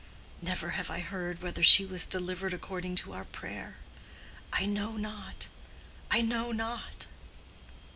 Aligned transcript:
Never 0.41 0.71
have 0.71 0.89
I 0.89 0.99
heard 1.01 1.43
whether 1.43 1.61
she 1.61 1.85
was 1.85 2.07
delivered 2.07 2.55
according 2.55 2.95
to 2.95 3.13
our 3.13 3.23
prayer. 3.25 3.77
I 4.51 4.65
know 4.65 4.93
not, 4.97 5.49
I 6.09 6.21
know 6.23 6.51
not. 6.51 7.05